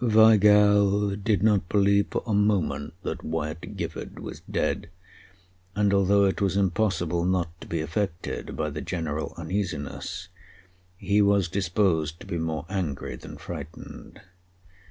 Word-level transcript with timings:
Weigall 0.03 1.15
did 1.23 1.43
not 1.43 1.69
believe 1.69 2.07
for 2.09 2.23
a 2.25 2.33
moment 2.33 2.95
that 3.03 3.23
Wyatt 3.23 3.77
Gifford 3.77 4.17
was 4.19 4.39
dead, 4.49 4.89
and 5.75 5.93
although 5.93 6.25
it 6.25 6.41
was 6.41 6.57
impossible 6.57 7.23
not 7.23 7.61
to 7.61 7.67
be 7.67 7.81
affected 7.81 8.57
by 8.57 8.71
the 8.71 8.81
general 8.81 9.35
uneasiness, 9.37 10.29
he 10.97 11.21
was 11.21 11.47
disposed 11.49 12.19
to 12.19 12.25
be 12.25 12.39
more 12.39 12.65
angry 12.67 13.15
than 13.15 13.37
frightened. 13.37 14.19